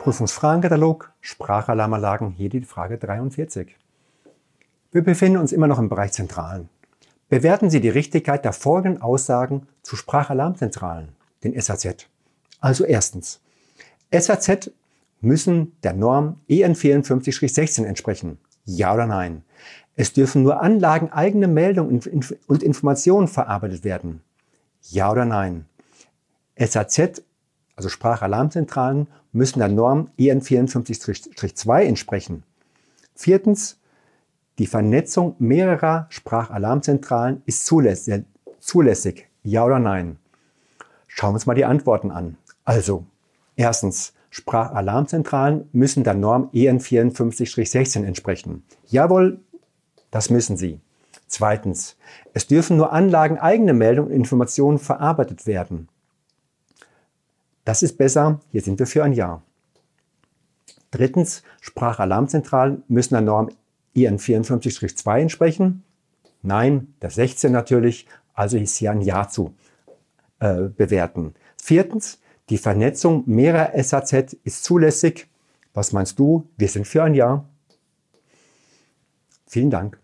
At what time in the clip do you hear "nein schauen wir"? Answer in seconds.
39.78-41.36